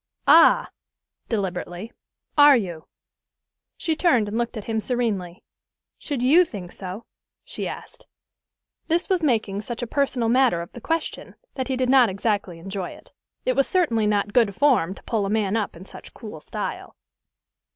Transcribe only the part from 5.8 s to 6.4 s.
"Should